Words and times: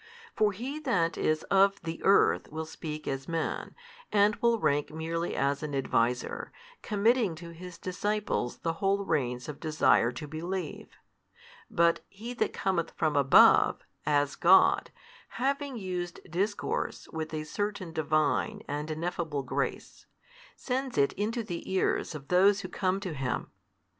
For 0.35 0.51
he 0.51 0.79
that 0.79 1.13
|188 1.13 1.17
is 1.21 1.43
of 1.51 1.79
the 1.83 2.01
earth 2.03 2.51
will 2.51 2.65
speak 2.65 3.07
as 3.07 3.27
man, 3.27 3.75
and 4.11 4.35
will 4.37 4.57
rank 4.59 4.89
merely 4.89 5.35
as 5.35 5.61
an 5.61 5.75
adviser, 5.75 6.51
committing 6.81 7.35
to 7.35 7.51
his 7.51 7.77
disciples 7.77 8.57
the 8.61 8.73
whole 8.81 9.05
reins 9.05 9.47
of 9.47 9.59
desire 9.59 10.11
to 10.13 10.27
believe: 10.27 10.97
but 11.69 11.99
He 12.09 12.33
That 12.33 12.51
cometh 12.51 12.89
from 12.97 13.15
above, 13.15 13.81
as 14.03 14.35
God, 14.35 14.89
having 15.37 15.77
used 15.77 16.19
discourse 16.27 17.07
with 17.09 17.31
a 17.31 17.43
certain 17.43 17.93
Divine 17.93 18.63
and 18.67 18.89
ineffable 18.89 19.43
grace, 19.43 20.07
sends 20.55 20.97
it 20.97 21.13
into 21.13 21.43
the 21.43 21.71
ears 21.71 22.15
of 22.15 22.29
those 22.29 22.61
who 22.61 22.69
come 22.69 22.99
to 23.01 23.13
Him. 23.13 23.51